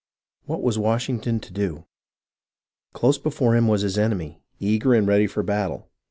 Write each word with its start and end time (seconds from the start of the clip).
What 0.47 0.63
was 0.63 0.79
Washington 0.79 1.39
to 1.41 1.53
do.' 1.53 1.85
Close 2.95 3.19
before 3.19 3.55
him 3.55 3.67
was 3.67 3.83
his 3.83 3.99
enemy, 3.99 4.41
eager 4.59 4.95
and 4.95 5.07
ready 5.07 5.27
for 5.27 5.43
battle. 5.43 5.91